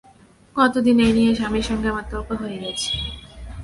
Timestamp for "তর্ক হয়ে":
2.11-2.57